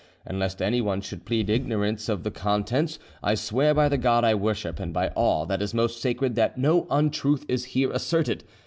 And 0.25 0.39
lest 0.39 0.63
anyone 0.63 0.99
should 1.01 1.25
plead 1.27 1.47
ignorance 1.47 2.09
of 2.09 2.23
the 2.23 2.31
contents, 2.31 2.97
I 3.21 3.35
swear 3.35 3.75
by 3.75 3.87
the 3.87 3.99
God 3.99 4.23
I 4.23 4.33
worship 4.33 4.79
and 4.79 4.91
by 4.91 5.09
all 5.09 5.45
that 5.45 5.61
is 5.61 5.75
most 5.75 6.01
sacred 6.01 6.33
that 6.33 6.57
no 6.57 6.87
untruth 6.89 7.45
is 7.47 7.65
here 7.65 7.91
asserted. 7.91 8.43